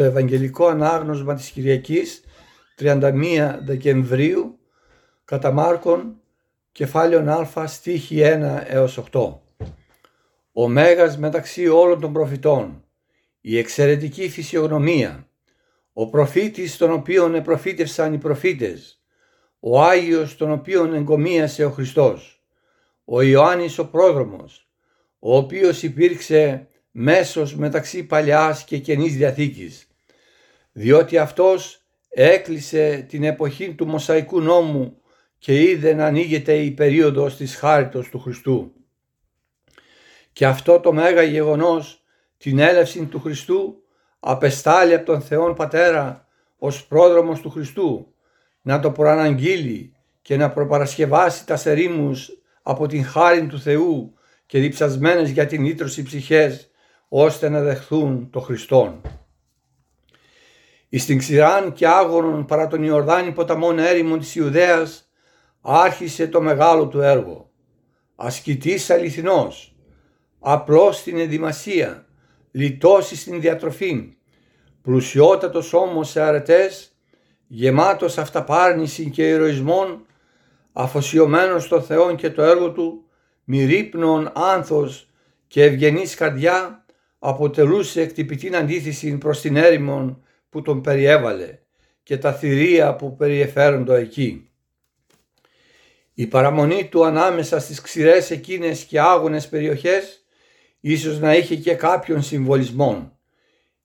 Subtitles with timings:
[0.00, 2.24] Το Ευαγγελικό Ανάγνωσμα της Κυριακής
[2.78, 4.58] 31 Δεκεμβρίου
[5.24, 6.20] κατά Μάρκον
[6.72, 9.32] κεφάλαιον Α στίχη 1 έως 8.
[10.52, 12.84] Ο Μέγας μεταξύ όλων των προφητών,
[13.40, 15.28] η εξαιρετική φυσιογνωμία,
[15.92, 19.02] ο προφήτης τον οποίον επροφήτευσαν οι προφήτες,
[19.60, 22.44] ο Άγιος τον οποίον εγκομίασε ο Χριστός,
[23.04, 24.68] ο Ιωάννης ο πρόδρομος,
[25.18, 29.89] ο οποίος υπήρξε μέσος μεταξύ Παλαιάς και Καινής Διαθήκης,
[30.80, 35.00] διότι αυτός έκλεισε την εποχή του Μοσαϊκού νόμου
[35.38, 38.72] και είδε να ανοίγεται η περίοδος της χάριτος του Χριστού.
[40.32, 42.04] Και αυτό το μέγα γεγονός,
[42.36, 43.82] την έλευση του Χριστού,
[44.20, 48.14] απεστάλλει από τον Θεόν Πατέρα ως πρόδρομος του Χριστού,
[48.62, 49.92] να το προαναγγείλει
[50.22, 52.30] και να προπαρασκευάσει τα σερήμους
[52.62, 54.14] από την χάρη του Θεού
[54.46, 56.70] και διψασμένες για την ήτρωση ψυχές
[57.08, 59.00] ώστε να δεχθούν το Χριστόν.
[60.92, 65.10] Εις την ξηράν και άγωνον παρά τον Ιορδάνη ποταμόν έρημον της Ιουδαίας
[65.60, 67.50] άρχισε το μεγάλο του έργο.
[68.16, 69.76] Ασκητής αληθινός,
[70.40, 72.06] απλός στην ενδυμασία,
[72.50, 74.16] λιτός στην διατροφή,
[74.82, 76.96] πλουσιότατος όμως σε αρετές,
[77.46, 80.06] γεμάτος αυταπάρνηση και ηρωισμών,
[80.72, 83.04] αφοσιωμένος στο Θεό και το έργο Του,
[83.44, 85.08] μυρίπνων άνθος
[85.46, 86.84] και ευγενής καρδιά,
[87.18, 91.58] αποτελούσε εκτυπητή αντίθεση προς την έρημον που τον περιέβαλε
[92.02, 94.50] και τα θηρία που περιεφέροντο εκεί.
[96.14, 100.24] Η παραμονή του ανάμεσα στις ξηρές εκείνες και άγονες περιοχές
[100.80, 103.18] ίσως να είχε και κάποιον συμβολισμό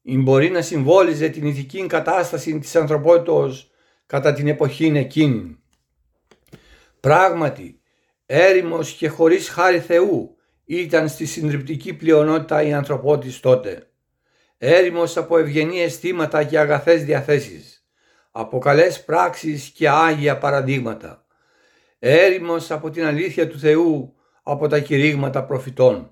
[0.02, 3.72] ή μπορεί να συμβόλιζε την ηθική κατάσταση της ανθρωπότητος
[4.06, 5.58] κατά την εποχή εκείνη.
[7.00, 7.80] Πράγματι,
[8.26, 13.90] έρημος και χωρίς χάρη Θεού ήταν στη συντριπτική πλειονότητα η ανθρωπότης τότε.
[14.58, 17.86] Έρημος από ευγενή αισθήματα και αγαθές διαθέσεις,
[18.32, 21.26] από καλές πράξεις και άγια παραδείγματα.
[22.00, 26.12] Έρημος από την αλήθεια του Θεού, από τα κηρύγματα προφητών.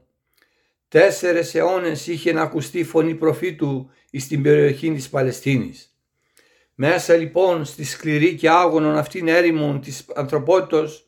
[0.87, 5.97] Τέσσερες αιώνες είχε να ακουστεί φωνή προφήτου στην περιοχή της Παλαιστίνης.
[6.75, 11.07] Μέσα λοιπόν στη σκληρή και άγωνον αυτήν έρημον της ανθρωπότητος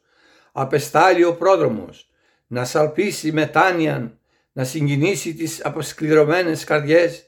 [0.51, 2.09] απεστάλλει ο πρόδρομος
[2.47, 4.19] να σαλπίσει μετάνοιαν,
[4.51, 7.24] να συγκινήσει τις αποσκληρωμένες καρδιές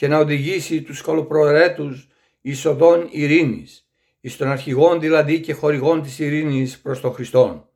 [0.00, 2.08] και να οδηγήσει τους κολοπροαιρέτους
[2.40, 3.88] εις οδόν ειρήνης,
[4.20, 7.68] εις των αρχηγών δηλαδή και χορηγών της ειρήνης προς τον Χριστόν.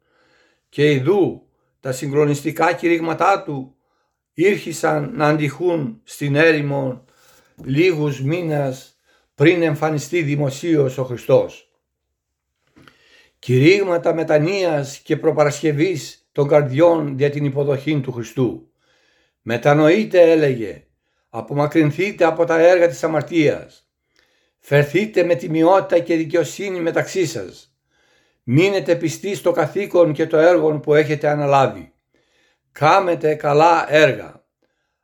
[0.69, 1.47] Και ειδού
[1.81, 3.77] τα συγκλονιστικά κηρύγματά του
[4.34, 7.05] ήρχισαν να αντιχούν στην έρημο
[7.65, 8.97] λίγους μήνας
[9.34, 11.71] πριν εμφανιστεί δημοσίως ο Χριστός.
[13.39, 18.72] Κηρύγματα μετανοίας και προπαρασκευής των καρδιών για την υποδοχή του Χριστού.
[19.43, 20.87] Μετανοείτε έλεγε,
[21.36, 23.89] απομακρυνθείτε από τα έργα της αμαρτίας.
[24.59, 27.77] Φερθείτε με τιμιότητα και δικαιοσύνη μεταξύ σας.
[28.42, 31.92] Μείνετε πιστοί στο καθήκον και το έργο που έχετε αναλάβει.
[32.72, 34.45] Κάμετε καλά έργα.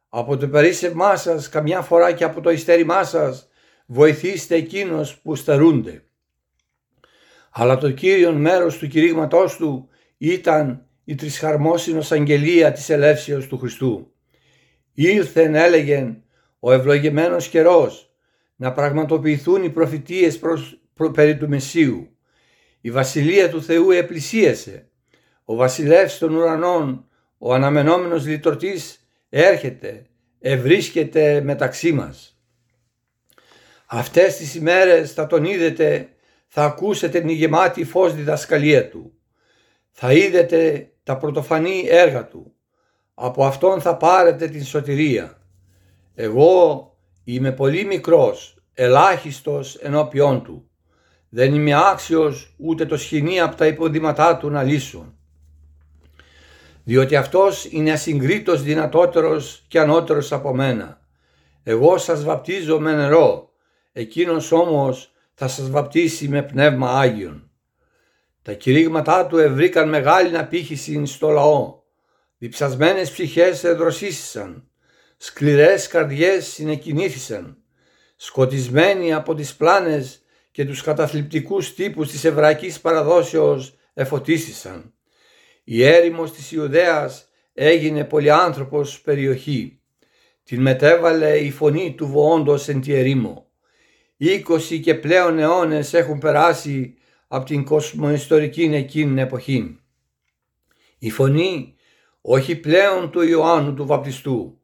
[0.08, 3.48] Από το περίσσευμά σας καμιά φορά και από το ειστέρημά σας
[3.86, 6.04] βοηθήστε εκείνους που στερούνται.
[7.50, 9.88] Αλλά το κύριον μέρος του κηρύγματός του
[10.18, 14.14] ήταν η τρισχαρμόσυνος αγγελία της ελεύσεως του Χριστού.
[15.02, 16.22] Ήρθεν έλεγεν
[16.60, 18.14] ο ευλογημένος καιρός
[18.56, 22.16] να πραγματοποιηθούν οι προφητείες προς, προ, περί του Μεσσίου.
[22.80, 24.88] Η βασιλεία του Θεού επλησίασε.
[25.44, 27.08] Ο βασιλεύς των ουρανών,
[27.38, 30.06] ο αναμενόμενος λυτρωτής έρχεται,
[30.40, 32.40] ευρίσκεται μεταξύ μας.
[33.86, 36.08] Αυτές τις ημέρες θα τον είδετε,
[36.48, 39.12] θα ακούσετε την γεμάτη φως διδασκαλία του.
[39.90, 42.54] Θα είδετε τα πρωτοφανή έργα του.
[43.22, 45.38] Από αυτόν θα πάρετε την σωτηρία.
[46.14, 46.84] Εγώ
[47.24, 50.68] είμαι πολύ μικρός, ελάχιστος ενώπιόν του.
[51.28, 55.14] Δεν είμαι άξιος ούτε το σχοινί από τα υποδήματά του να λύσω.
[56.84, 61.00] διότι αυτός είναι ασυγκρίτως δυνατότερος και ανώτερος από μένα.
[61.62, 63.50] Εγώ σας βαπτίζω με νερό,
[63.92, 67.50] εκείνος όμως θα σας βαπτίσει με πνεύμα Άγιον.
[68.42, 71.79] Τα κηρύγματά του ευρήκαν μεγάλη απήχηση στο λαό.
[72.42, 74.68] Διψασμένες ψυχές εδροσίσισαν,
[75.16, 77.56] σκληρές καρδιές συνεκινήθησαν,
[78.16, 84.94] σκοτισμένοι από τις πλάνες και τους καταθλιπτικούς τύπους της εβραϊκής παραδόσεως εφωτίστησαν.
[85.64, 89.80] Η έρημος της Ιουδαίας έγινε πολυάνθρωπος περιοχή.
[90.44, 93.50] Την μετέβαλε η φωνή του βοόντος εν τη ερήμο.
[94.16, 96.94] Είκοσι και πλέον αιώνες έχουν περάσει
[97.28, 99.80] από την κοσμοϊστορική εκείνη εποχή.
[100.98, 101.74] Η φωνή
[102.20, 104.58] όχι πλέον του Ιωάννου του Βαπτιστού,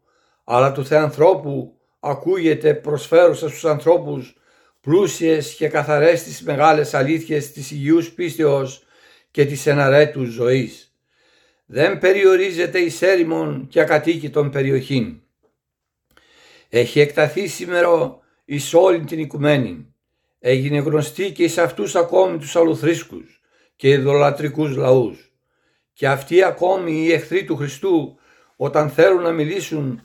[0.44, 4.36] αλλά του Θεανθρώπου ακούγεται προσφέρουσα στους ανθρώπους
[4.80, 8.84] πλούσιες και καθαρές τις μεγάλες αλήθειες της υγιούς πίστεως
[9.30, 10.94] και της εναρέτους ζωής.
[11.66, 15.20] Δεν περιορίζεται η έρημον και ακατοίκητον περιοχήν.
[16.68, 19.94] Έχει εκταθεί σήμερα εις όλη την οικουμένη.
[20.38, 23.40] Έγινε γνωστή και εις αυτούς ακόμη τους αλλουθρίσκους
[23.76, 25.25] και ειδωλατρικούς λαούς.
[25.96, 28.18] Και αυτοί ακόμη οι εχθροί του Χριστού
[28.56, 30.00] όταν θέλουν να μιλήσουν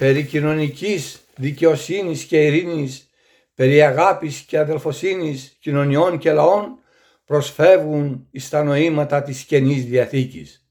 [0.00, 3.10] περί κοινωνικής δικαιοσύνης και ειρήνης,
[3.54, 6.78] περί αγάπης και αδελφοσύνης κοινωνιών και λαών,
[7.24, 10.66] προσφεύγουν εις τα νοήματα της Καινής Διαθήκης.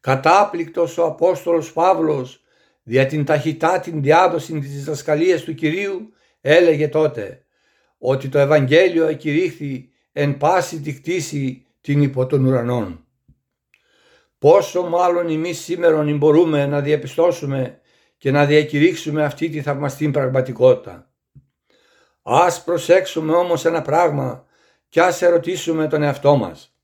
[0.00, 2.42] Κατάπληκτος ο Απόστολος Παύλος
[2.82, 7.44] δια την ταχυτά την διάδοση της διδασκαλίας του Κυρίου έλεγε τότε
[7.98, 13.03] ότι το Ευαγγέλιο εκηρύχθη εν πάση τη κτήση την υπό των ουρανών.
[14.44, 17.80] Πόσο μάλλον εμείς σήμερα μπορούμε να διαπιστώσουμε
[18.16, 21.10] και να διακηρύξουμε αυτή τη θαυμαστή πραγματικότητα.
[22.22, 24.46] Ας προσέξουμε όμως ένα πράγμα
[24.88, 26.76] και ας ερωτήσουμε τον εαυτό μας.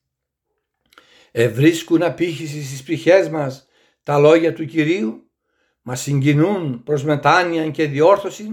[1.30, 3.66] Ευρίσκουν απήχηση στις ψυχές μας
[4.02, 5.30] τα λόγια του Κυρίου,
[5.82, 8.48] μας συγκινούν προς μετάνοια και διόρθωση,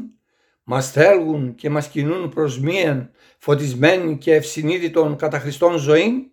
[0.63, 6.31] μας θέλουν και μας κινούν προς μίαν φωτισμένη και ευσυνείδητον κατά Χριστόν ζωή,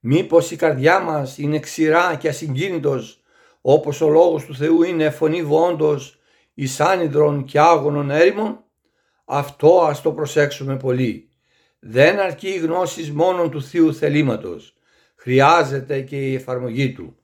[0.00, 3.22] μήπως η καρδιά μας είναι ξηρά και ασυγκίνητος
[3.60, 6.18] όπως ο λόγος του Θεού είναι φωνή βόντος
[6.54, 8.64] εις άνυδρον και άγωνον έρημον,
[9.24, 11.28] αυτό ας το προσέξουμε πολύ.
[11.78, 14.76] Δεν αρκεί η γνώση μόνο του Θείου θελήματος,
[15.16, 17.16] χρειάζεται και η εφαρμογή του.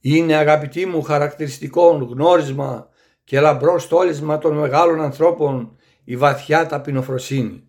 [0.00, 2.88] Είναι αγαπητή μου χαρακτηριστικό γνώρισμα
[3.24, 7.67] και λαμπρός στόλισμα των μεγάλων ανθρώπων η βαθιά ταπεινοφροσύνη.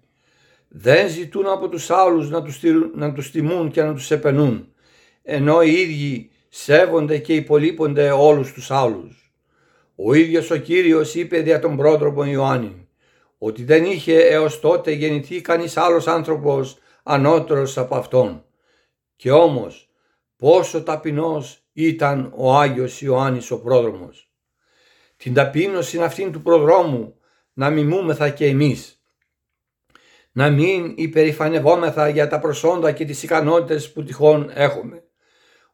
[0.69, 2.61] Δεν ζητούν από τους άλλους να τους,
[2.95, 4.73] να τους τιμούν και να τους επενούν,
[5.23, 9.33] ενώ οι ίδιοι σέβονται και υπολείπονται όλους τους άλλους.
[9.95, 12.87] Ο ίδιος ο Κύριος είπε δια τον πρότροπο Ιωάννη
[13.39, 18.43] ότι δεν είχε έως τότε γεννηθεί κανείς άλλος άνθρωπος ανώτερος από αυτόν.
[19.15, 19.89] Και όμως
[20.35, 24.31] πόσο ταπεινός ήταν ο Άγιος Ιωάννης ο πρόδρομος.
[25.17, 27.15] Την ταπείνωση αυτήν του προδρόμου
[27.53, 28.98] να μιμούμεθα και εμείς.
[30.31, 35.03] Να μην υπερηφανευόμεθα για τα προσόντα και τις ικανότητες που τυχόν έχουμε.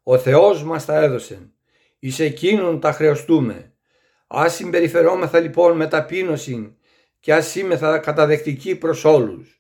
[0.04, 1.50] Ο Θεός μας τα έδωσε.
[2.00, 3.74] Εις εκείνον τα χρεωστούμε.
[4.28, 6.76] Ας συμπεριφερόμεθα λοιπόν με ταπείνωση
[7.20, 9.60] και ας είμεθα καταδεκτικοί προς όλους.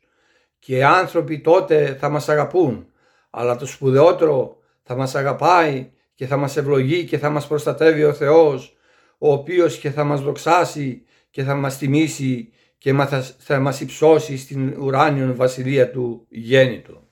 [0.60, 2.88] Και οι άνθρωποι τότε θα μας αγαπούν,
[3.30, 8.14] αλλά το σπουδαιότερο θα μας αγαπάει και θα μας ευλογεί και θα μας προστατεύει ο
[8.14, 8.76] Θεός,
[9.18, 12.94] ο οποίος και θα μας δοξάσει και θα μας τιμήσει και
[13.38, 17.05] θα μας υψώσει στην ουράνιον βασιλεία του γέννητο.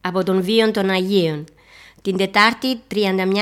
[0.00, 1.44] Από τον βίον των Αγίων.
[2.02, 2.96] Την Τετάρτη 31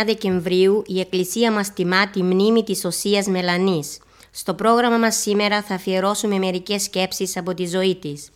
[0.06, 3.98] Δεκεμβρίου η Εκκλησία μας τιμά τη μνήμη της Οσίας Μελανής.
[4.30, 8.30] Στο πρόγραμμα μας σήμερα θα αφιερώσουμε μερικές σκέψεις από τη ζωή της.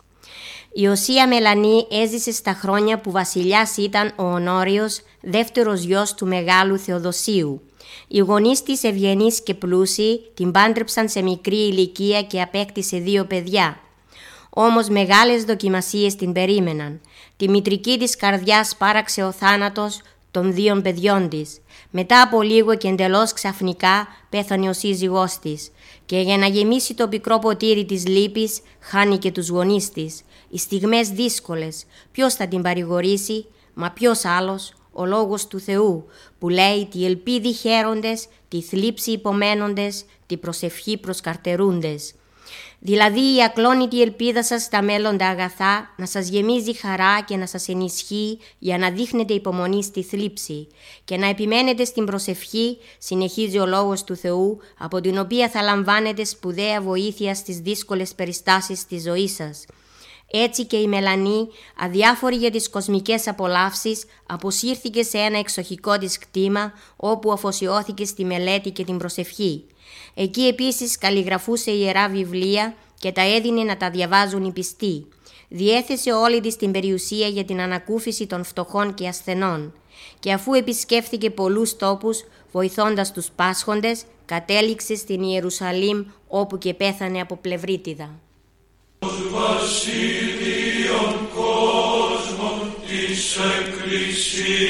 [0.73, 6.77] Η Οσία Μελανή έζησε στα χρόνια που βασιλιάς ήταν ο Ονόριος, δεύτερος γιος του Μεγάλου
[6.77, 7.61] Θεοδοσίου.
[8.07, 13.79] Οι γονείς της ευγενείς και πλούσιοι την πάντρεψαν σε μικρή ηλικία και απέκτησε δύο παιδιά.
[14.49, 17.01] Όμως μεγάλες δοκιμασίες την περίμεναν.
[17.41, 21.59] Τη μητρική της καρδιάς πάραξε ο θάνατος των δύο παιδιών της.
[21.89, 25.71] Μετά από λίγο και εντελώς ξαφνικά πέθανε ο σύζυγός της
[26.05, 30.21] και για να γεμίσει το πικρό ποτήρι της λύπης χάνει και τους γονείς της.
[30.49, 36.05] Οι στιγμές δύσκολες, ποιος θα την παρηγορήσει, μα ποιος άλλος, ο λόγος του Θεού
[36.39, 42.13] που λέει «Τη ελπίδη χαίροντες, τη θλίψη υπομένοντες, τη προσευχή προσκαρτερούντες».
[42.83, 47.67] Δηλαδή η ακλόνητη ελπίδα σας στα μέλλοντα αγαθά να σας γεμίζει χαρά και να σας
[47.67, 50.67] ενισχύει για να δείχνετε υπομονή στη θλίψη
[51.03, 56.23] και να επιμένετε στην προσευχή, συνεχίζει ο λόγος του Θεού, από την οποία θα λαμβάνετε
[56.23, 59.65] σπουδαία βοήθεια στις δύσκολες περιστάσεις της ζωής σας.
[60.31, 61.47] Έτσι και η Μελανή,
[61.79, 68.69] αδιάφορη για τις κοσμικές απολαύσεις, αποσύρθηκε σε ένα εξοχικό της κτήμα όπου αφοσιώθηκε στη μελέτη
[68.69, 69.65] και την προσευχή.
[70.13, 75.07] Εκεί επίσης καλλιγραφούσε ιερά βιβλία και τα έδινε να τα διαβάζουν οι πιστοί.
[75.47, 79.73] Διέθεσε όλη της την περιουσία για την ανακούφιση των φτωχών και ασθενών
[80.19, 87.35] και αφού επισκέφθηκε πολλούς τόπους βοηθώντας τους πάσχοντες, κατέληξε στην Ιερουσαλήμ όπου και πέθανε από
[87.35, 88.09] πλευρίτιδα.
[89.31, 90.09] Βασίλειον
[91.35, 94.61] κόσμων της Εκκλησίας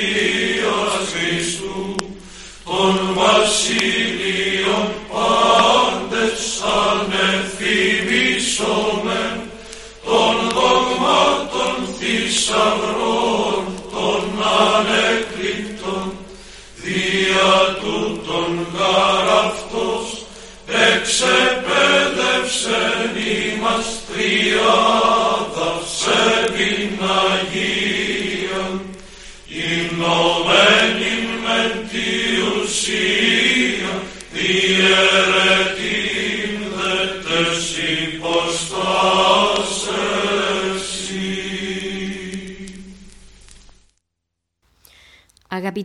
[1.11, 1.95] Χριστού,
[2.65, 4.10] των βασίλειων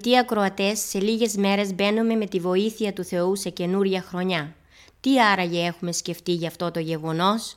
[0.07, 4.55] Αγαπητοί ακροατές, σε λίγες μέρες μπαίνουμε με τη βοήθεια του Θεού σε καινούρια χρονιά.
[5.01, 7.57] Τι άραγε έχουμε σκεφτεί για αυτό το γεγονός;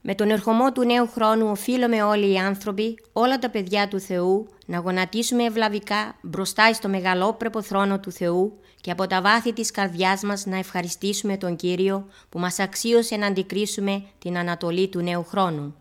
[0.00, 4.48] Με τον ερχομό του νέου χρόνου οφείλουμε όλοι οι άνθρωποι, όλα τα παιδιά του Θεού,
[4.66, 10.22] να γονατίσουμε ευλαβικά μπροστά στο μεγαλόπρεπο θρόνο του Θεού και από τα βάθη της καρδιάς
[10.22, 15.74] μας να ευχαριστήσουμε τον Κύριο που μας αξίωσε να αντικρίσουμε την ανατολή του νέου χρόνου.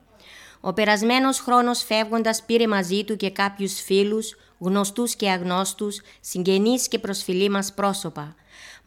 [0.62, 7.00] Ο περασμένος χρόνος φεύγοντας πήρε μαζί του και κάποιους φίλους, γνωστούς και αγνώστους, συγγενείς και
[7.00, 8.36] προσφυλή μας πρόσωπα.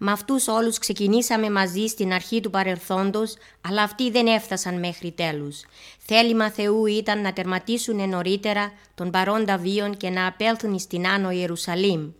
[0.04, 3.34] Με αυτούς όλους ξεκινήσαμε μαζί στην αρχή του παρελθόντος,
[3.68, 5.64] αλλά αυτοί δεν έφτασαν μέχρι τέλους.
[5.98, 12.10] Θέλημα Θεού ήταν να τερματίσουν νωρίτερα τον παρόντα βίον και να απέλθουν στην Άνω Ιερουσαλήμ.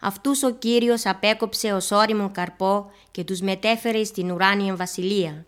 [0.00, 5.46] Αυτούς ο Κύριος απέκοψε ως όριμο καρπό και τους μετέφερε στην ουράνια βασιλεία.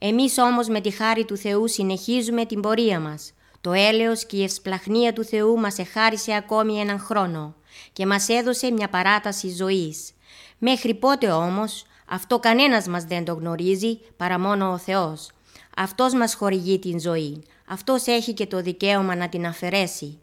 [0.00, 3.32] Εμείς όμως με τη χάρη του Θεού συνεχίζουμε την πορεία μας.
[3.62, 7.54] Το έλεος και η ευσπλαχνία του Θεού μας εχάρισε ακόμη έναν χρόνο
[7.92, 10.10] και μας έδωσε μια παράταση ζωής.
[10.58, 15.30] Μέχρι πότε όμως, αυτό κανένας μας δεν το γνωρίζει παρά μόνο ο Θεός.
[15.76, 17.42] Αυτός μας χορηγεί την ζωή.
[17.68, 20.18] Αυτός έχει και το δικαίωμα να την αφαιρέσει.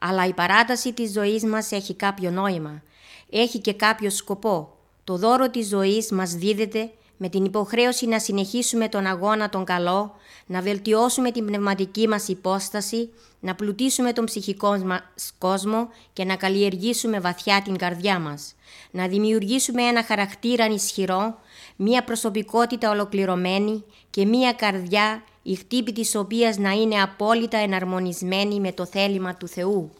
[0.00, 2.82] Αλλά η παράταση της ζωής μας έχει κάποιο νόημα.
[3.30, 4.76] Έχει και κάποιο σκοπό.
[5.04, 10.14] Το δώρο της ζωής μας δίδεται με την υποχρέωση να συνεχίσουμε τον αγώνα τον καλό,
[10.46, 17.20] να βελτιώσουμε την πνευματική μας υπόσταση, να πλουτίσουμε τον ψυχικό μας κόσμο και να καλλιεργήσουμε
[17.20, 18.54] βαθιά την καρδιά μας.
[18.90, 21.38] Να δημιουργήσουμε ένα χαρακτήρα ισχυρό,
[21.76, 28.72] μία προσωπικότητα ολοκληρωμένη και μία καρδιά η χτύπη της οποίας να είναι απόλυτα εναρμονισμένη με
[28.72, 29.90] το θέλημα του Θεού.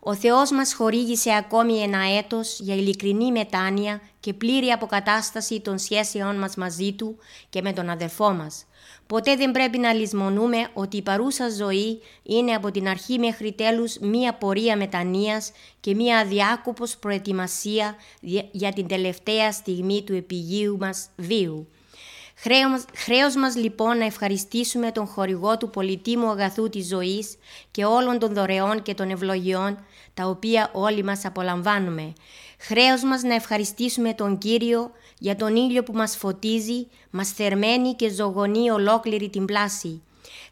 [0.00, 6.38] Ο Θεός μας χορήγησε ακόμη ένα έτος για ειλικρινή μετάνοια και πλήρη αποκατάσταση των σχέσεών
[6.38, 7.16] μας μαζί Του
[7.48, 8.64] και με τον αδελφό μας.
[9.06, 13.98] Ποτέ δεν πρέπει να λησμονούμε ότι η παρούσα ζωή είναι από την αρχή μέχρι τέλους
[13.98, 17.94] μία πορεία μετανοίας και μία αδιάκοπος προετοιμασία
[18.50, 21.68] για την τελευταία στιγμή του επιγείου μας βίου.
[22.94, 27.36] Χρέος μας λοιπόν να ευχαριστήσουμε τον χορηγό του πολυτίμου αγαθού της ζωής
[27.70, 29.84] και όλων των δωρεών και των ευλογιών
[30.14, 32.12] τα οποία όλοι μας απολαμβάνουμε.
[32.58, 38.10] Χρέος μας να ευχαριστήσουμε τον Κύριο για τον ήλιο που μας φωτίζει, μας θερμαίνει και
[38.10, 40.02] ζωγονεί ολόκληρη την πλάση.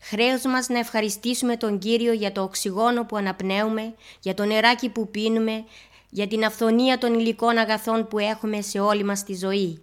[0.00, 5.08] Χρέος μας να ευχαριστήσουμε τον Κύριο για το οξυγόνο που αναπνέουμε, για το νεράκι που
[5.08, 5.64] πίνουμε,
[6.10, 9.82] για την αυθονία των υλικών αγαθών που έχουμε σε όλη μας τη ζωή.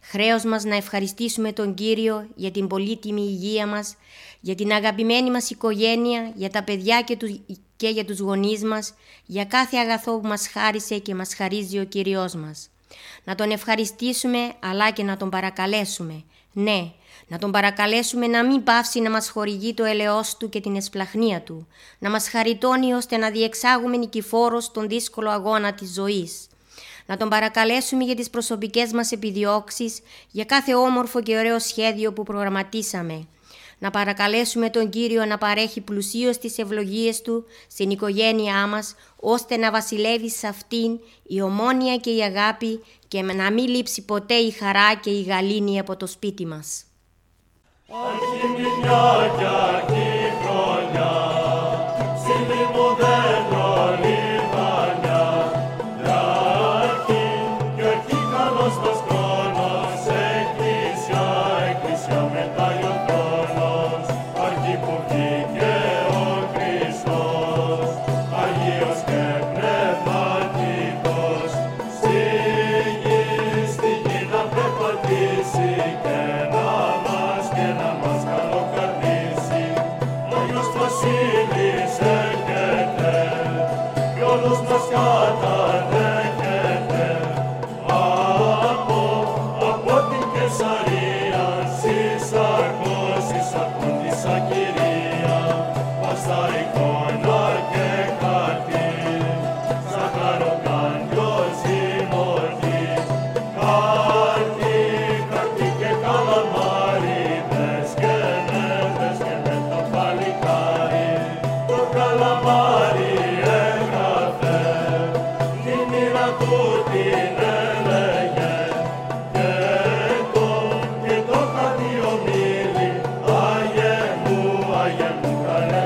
[0.00, 3.96] Χρέος μας να ευχαριστήσουμε τον Κύριο για την πολύτιμη υγεία μας,
[4.40, 7.30] για την αγαπημένη μας οικογένεια, για τα παιδιά και, τους,
[7.78, 8.94] και για τους γονείς μας,
[9.26, 12.68] για κάθε αγαθό που μας χάρισε και μας χαρίζει ο Κύριος μας.
[13.24, 16.22] Να Τον ευχαριστήσουμε αλλά και να Τον παρακαλέσουμε.
[16.52, 16.90] Ναι,
[17.28, 21.40] να Τον παρακαλέσουμε να μην πάυσει να μας χορηγεί το ελαιός Του και την εσπλαχνία
[21.40, 21.66] Του,
[21.98, 26.46] να μας χαριτώνει ώστε να διεξάγουμε νικηφόρος τον δύσκολο αγώνα της ζωής.
[27.06, 29.98] Να Τον παρακαλέσουμε για τις προσωπικές μας επιδιώξεις,
[30.30, 33.26] για κάθε όμορφο και ωραίο σχέδιο που προγραμματίσαμε,
[33.78, 39.70] να παρακαλέσουμε τον Κύριο να παρέχει πλουσίως τις ευλογίες Του στην οικογένειά μας, ώστε να
[39.70, 44.94] βασιλεύει σε αυτήν η ομόνια και η αγάπη και να μην λείψει ποτέ η χαρά
[44.94, 46.82] και η γαλήνη από το σπίτι μας.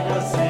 [0.05, 0.42] was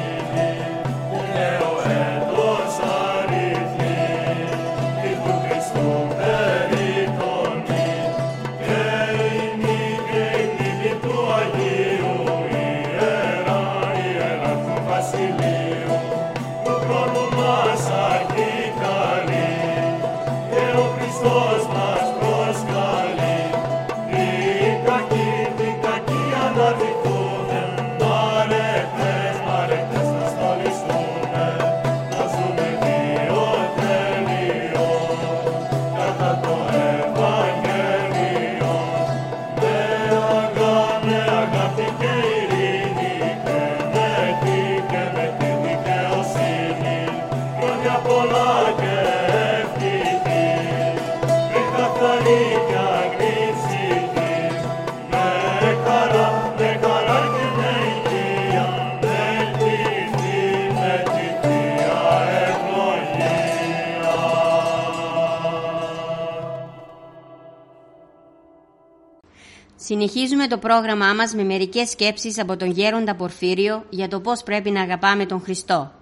[69.93, 74.71] Συνεχίζουμε το πρόγραμμά μας με μερικές σκέψεις από τον Γέροντα Πορφύριο για το πώς πρέπει
[74.71, 75.93] να αγαπάμε τον Χριστό.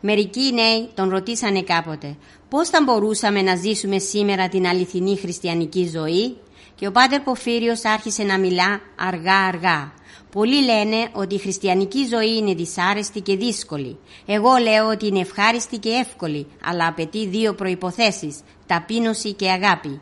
[0.00, 2.16] Μερικοί νέοι τον ρωτήσανε κάποτε
[2.48, 6.36] πώς θα μπορούσαμε να ζήσουμε σήμερα την αληθινή χριστιανική ζωή;
[6.74, 9.92] Και ο Πάτερ Πορφύριος άρχισε να μιλά αργά-αργά.
[10.30, 13.98] Πολλοί λένε ότι η χριστιανική ζωή είναι δυσάρεστη και δύσκολη.
[14.26, 20.00] Εγώ λέω ότι είναι ευχάριστη και εύκολη, αλλά απαιτεί δύο προϋποθέσεις, ταπείνωση και αγάπη.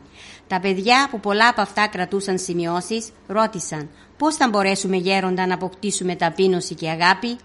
[0.49, 6.15] Τα παιδιά που πολλά από αυτά κρατούσαν σημειώσεις ρώτησαν πώς θα μπορέσουμε γέροντα να αποκτήσουμε
[6.15, 7.37] ταπείνωση και αγάπη;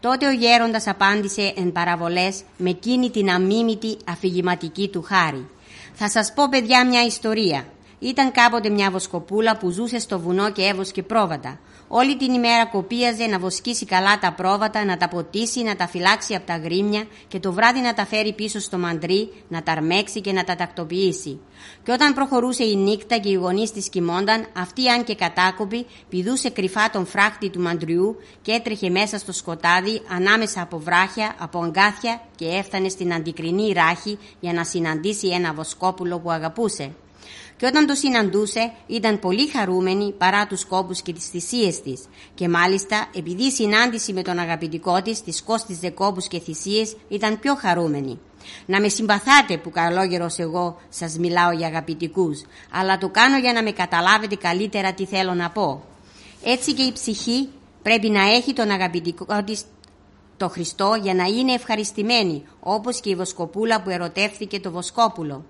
[0.00, 5.48] Τότε ο γέροντας απάντησε εν παραβολές με εκείνη την αμίμητη αφηγηματική του χάρη.
[5.92, 7.64] Θα σας πω παιδιά μια ιστορία.
[7.98, 11.58] Ήταν κάποτε μια βοσκοπούλα που ζούσε στο βουνό και έβοσκε πρόβατα.
[11.88, 16.34] Όλη την ημέρα κοπίαζε να βοσκήσει καλά τα πρόβατα, να τα ποτίσει, να τα φυλάξει
[16.34, 20.20] από τα γρήμια και το βράδυ να τα φέρει πίσω στο μαντρί, να τα αρμέξει
[20.20, 21.40] και να τα τακτοποιήσει.
[21.82, 26.50] Και όταν προχωρούσε η νύχτα και οι γονείς της κοιμόνταν, αυτή αν και κατάκοπη, πηδούσε
[26.50, 32.20] κρυφά τον φράχτη του μαντριού και έτρεχε μέσα στο σκοτάδι ανάμεσα από βράχια, από αγκάθια
[32.36, 36.92] και έφτανε στην αντικρινή ράχη για να συναντήσει ένα βοσκόπουλο που αγαπούσε
[37.56, 42.48] και όταν το συναντούσε ήταν πολύ χαρούμενη παρά τους κόπους και τις θυσίες της και
[42.48, 47.54] μάλιστα επειδή η συνάντηση με τον αγαπητικό της της κόστιζε κόπους και θυσίες ήταν πιο
[47.54, 48.18] χαρούμενη.
[48.66, 53.62] Να με συμπαθάτε που καλόγερος εγώ σας μιλάω για αγαπητικούς, αλλά το κάνω για να
[53.62, 55.84] με καταλάβετε καλύτερα τι θέλω να πω.
[56.44, 57.48] Έτσι και η ψυχή
[57.82, 59.62] πρέπει να έχει τον αγαπητικό της
[60.36, 65.44] το Χριστό για να είναι ευχαριστημένη, όπως και η Βοσκοπούλα που ερωτεύθηκε το Βοσκόπουλο.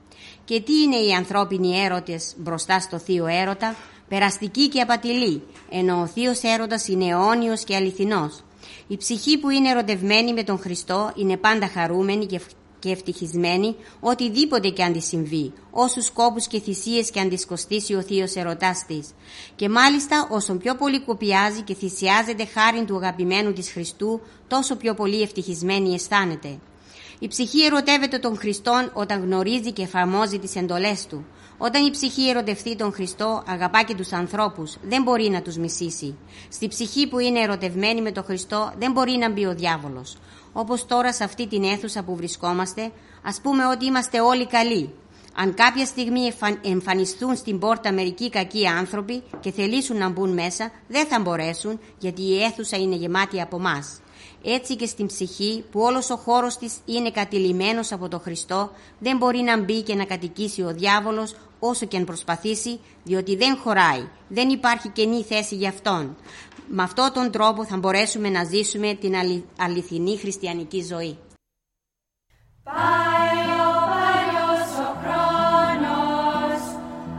[0.44, 3.75] Και τι είναι οι ανθρώπινοι έρωτες μπροστά στο θείο έρωτα,
[4.09, 8.42] περαστική και απατηλή, ενώ ο θείος έρωτας είναι αιώνιος και αληθινός.
[8.87, 12.40] Η ψυχή που είναι ερωτευμένη με τον Χριστό είναι πάντα χαρούμενη και
[12.85, 17.94] και ευτυχισμένη οτιδήποτε και αν τη συμβεί, όσους κόπους και θυσίες και αν της κοστίσει
[17.94, 19.09] ο θείος ερωτάς της.
[19.57, 24.94] Και μάλιστα όσο πιο πολύ κοπιάζει και θυσιάζεται χάριν του αγαπημένου της Χριστού, τόσο πιο
[24.94, 26.59] πολύ ευτυχισμένη αισθάνεται.
[27.18, 31.25] Η ψυχή ερωτεύεται τον Χριστόν όταν γνωρίζει και εφαρμόζει τις εντολές Του.
[31.59, 36.16] Όταν η ψυχή ερωτευτεί τον Χριστό, αγαπά και τους ανθρώπους, δεν μπορεί να τους μισήσει.
[36.49, 40.16] Στη ψυχή που είναι ερωτευμένη με τον Χριστό δεν μπορεί να μπει ο διάβολος.
[40.57, 42.90] Όπως τώρα σε αυτή την αίθουσα που βρισκόμαστε,
[43.23, 44.95] ας πούμε ότι είμαστε όλοι καλοί.
[45.37, 51.07] Αν κάποια στιγμή εμφανιστούν στην πόρτα μερικοί κακοί άνθρωποι και θελήσουν να μπουν μέσα, δεν
[51.07, 53.99] θα μπορέσουν γιατί η αίθουσα είναι γεμάτη από μας
[54.45, 59.17] έτσι και στην ψυχή που όλος ο χώρος της είναι κατηλημένος από το Χριστό δεν
[59.17, 64.09] μπορεί να μπει και να κατοικήσει ο διάβολος όσο και αν προσπαθήσει διότι δεν χωράει,
[64.29, 66.17] δεν υπάρχει καινή θέση για αυτόν.
[66.68, 69.14] Με αυτόν τον τρόπο θα μπορέσουμε να ζήσουμε την
[69.59, 71.18] αληθινή χριστιανική ζωή.
[72.62, 76.62] Πάει ο παλιός ο χρόνος,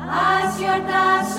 [0.10, 1.35] ας γιορτάσουμε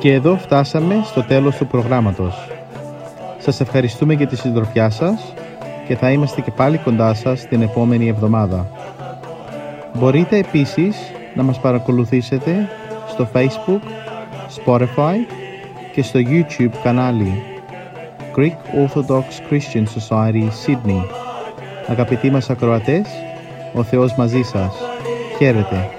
[0.00, 2.48] Και εδώ φτάσαμε στο τέλος του προγράμματος.
[3.38, 5.34] Σας ευχαριστούμε για τη συντροφιά σας
[5.86, 8.66] και θα είμαστε και πάλι κοντά σας την επόμενη εβδομάδα.
[9.94, 10.96] Μπορείτε επίσης
[11.34, 12.68] να μας παρακολουθήσετε
[13.08, 13.80] στο Facebook,
[14.64, 15.16] Spotify
[15.92, 17.49] και στο YouTube κανάλι
[18.32, 21.04] Greek Orthodox Christian Society Sydney.
[21.86, 23.08] Αγαπητοί μας ακροατές,
[23.74, 24.74] ο Θεός μαζί σας.
[25.38, 25.90] Χαίρετε.